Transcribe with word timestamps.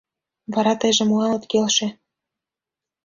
Вара 0.53 0.73
тыйже 0.79 1.03
молан 1.05 1.31
от 1.37 1.43
келше? 1.51 1.87